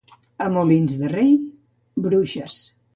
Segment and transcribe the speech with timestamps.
[0.45, 1.31] A Molins de Rei,
[2.09, 2.61] bruixes.